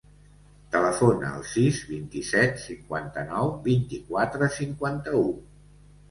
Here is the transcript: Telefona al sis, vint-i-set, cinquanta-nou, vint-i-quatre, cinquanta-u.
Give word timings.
Telefona 0.75 1.27
al 1.39 1.41
sis, 1.49 1.81
vint-i-set, 1.89 2.57
cinquanta-nou, 2.63 3.51
vint-i-quatre, 3.67 4.49
cinquanta-u. 4.55 5.21